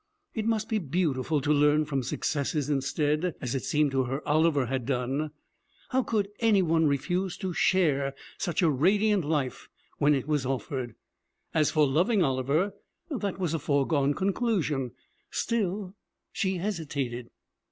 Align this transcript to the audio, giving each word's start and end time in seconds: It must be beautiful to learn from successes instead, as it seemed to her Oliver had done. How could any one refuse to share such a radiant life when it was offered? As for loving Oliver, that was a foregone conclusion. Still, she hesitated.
It 0.33 0.47
must 0.47 0.67
be 0.67 0.79
beautiful 0.79 1.41
to 1.41 1.53
learn 1.53 1.85
from 1.85 2.01
successes 2.01 2.71
instead, 2.71 3.35
as 3.39 3.53
it 3.53 3.63
seemed 3.63 3.91
to 3.91 4.05
her 4.05 4.27
Oliver 4.27 4.65
had 4.65 4.87
done. 4.87 5.29
How 5.89 6.01
could 6.01 6.27
any 6.39 6.63
one 6.63 6.87
refuse 6.87 7.37
to 7.37 7.53
share 7.53 8.15
such 8.39 8.63
a 8.63 8.69
radiant 8.71 9.23
life 9.23 9.69
when 9.99 10.15
it 10.15 10.27
was 10.27 10.43
offered? 10.43 10.95
As 11.53 11.69
for 11.69 11.85
loving 11.85 12.23
Oliver, 12.23 12.73
that 13.11 13.37
was 13.37 13.53
a 13.53 13.59
foregone 13.59 14.15
conclusion. 14.15 14.93
Still, 15.29 15.93
she 16.31 16.57
hesitated. 16.57 17.29